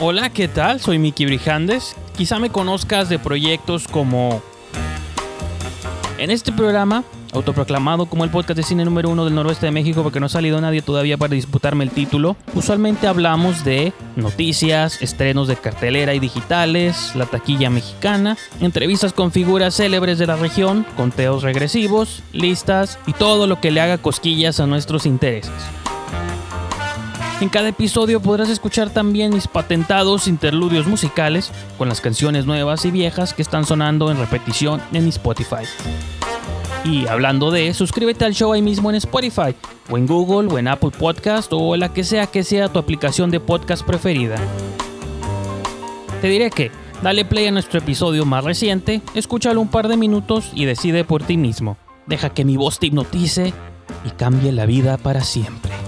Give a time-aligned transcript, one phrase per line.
[0.00, 0.78] Hola, ¿qué tal?
[0.78, 1.96] Soy Miki Brijandes.
[2.16, 4.40] Quizá me conozcas de proyectos como...
[6.18, 7.02] En este programa,
[7.32, 10.28] autoproclamado como el podcast de cine número uno del noroeste de México porque no ha
[10.28, 16.20] salido nadie todavía para disputarme el título, usualmente hablamos de noticias, estrenos de cartelera y
[16.20, 23.14] digitales, la taquilla mexicana, entrevistas con figuras célebres de la región, conteos regresivos, listas y
[23.14, 25.52] todo lo que le haga cosquillas a nuestros intereses.
[27.40, 32.90] En cada episodio podrás escuchar también mis patentados interludios musicales con las canciones nuevas y
[32.90, 35.62] viejas que están sonando en repetición en Spotify.
[36.84, 39.54] Y hablando de, suscríbete al show ahí mismo en Spotify,
[39.88, 43.30] o en Google, o en Apple Podcast, o la que sea que sea tu aplicación
[43.30, 44.36] de podcast preferida.
[46.20, 50.50] Te diré que, dale play a nuestro episodio más reciente, escúchalo un par de minutos
[50.54, 51.76] y decide por ti mismo.
[52.06, 53.52] Deja que mi voz te hipnotice
[54.04, 55.87] y cambie la vida para siempre.